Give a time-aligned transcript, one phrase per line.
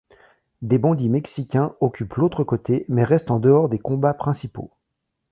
[0.63, 4.71] Des bandits mexicains occupent l'autre côté mais restent en dehors des combats principaux.